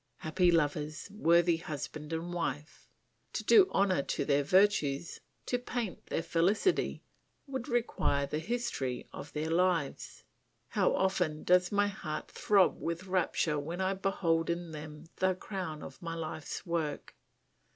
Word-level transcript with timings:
Happy 0.21 0.49
lovers, 0.49 1.11
worthy 1.11 1.57
husband 1.57 2.11
and 2.11 2.33
wife! 2.33 2.89
To 3.33 3.43
do 3.43 3.69
honour 3.69 4.01
to 4.01 4.25
their 4.25 4.41
virtues, 4.43 5.19
to 5.45 5.59
paint 5.59 6.07
their 6.07 6.23
felicity, 6.23 7.03
would 7.45 7.67
require 7.67 8.25
the 8.25 8.39
history 8.39 9.07
of 9.13 9.31
their 9.33 9.51
lives. 9.51 10.23
How 10.69 10.95
often 10.95 11.43
does 11.43 11.71
my 11.71 11.85
heart 11.87 12.31
throb 12.31 12.81
with 12.81 13.03
rapture 13.03 13.59
when 13.59 13.79
I 13.79 13.93
behold 13.93 14.49
in 14.49 14.71
them 14.71 15.05
the 15.17 15.35
crown 15.35 15.83
of 15.83 16.01
my 16.01 16.15
life's 16.15 16.65
work! 16.65 17.13